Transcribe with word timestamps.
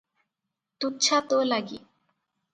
ତୁଚ୍ଛା 0.85 1.21
ତୋ 1.35 1.39
ଲାଗି।" 1.51 1.81